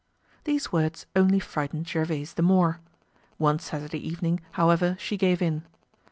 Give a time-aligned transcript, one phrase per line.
[0.45, 2.79] These words only frightened Gervaise the more.
[3.37, 5.63] One Saturday evening, however, she gave in.